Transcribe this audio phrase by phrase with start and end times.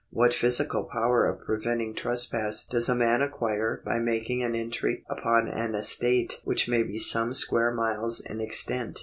[0.09, 5.47] What physical power of preventing trespass does a man acquire by making an entry upon
[5.47, 8.97] an estate which may be some square miles in extent